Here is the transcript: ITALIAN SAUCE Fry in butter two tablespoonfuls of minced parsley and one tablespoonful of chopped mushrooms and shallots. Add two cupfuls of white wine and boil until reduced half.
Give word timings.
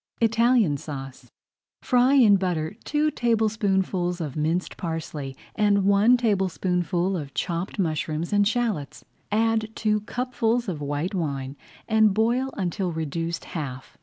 ITALIAN 0.19 0.77
SAUCE 0.77 1.29
Fry 1.83 2.13
in 2.15 2.35
butter 2.37 2.75
two 2.85 3.11
tablespoonfuls 3.11 4.19
of 4.19 4.35
minced 4.35 4.75
parsley 4.75 5.37
and 5.53 5.85
one 5.85 6.17
tablespoonful 6.17 7.15
of 7.15 7.35
chopped 7.35 7.77
mushrooms 7.77 8.33
and 8.33 8.47
shallots. 8.47 9.05
Add 9.31 9.69
two 9.75 9.99
cupfuls 10.01 10.67
of 10.67 10.81
white 10.81 11.13
wine 11.13 11.55
and 11.87 12.15
boil 12.15 12.49
until 12.57 12.91
reduced 12.91 13.45
half. 13.45 13.95